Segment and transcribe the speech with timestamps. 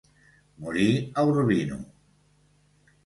[0.63, 0.87] Morí
[1.23, 1.77] a Urbino.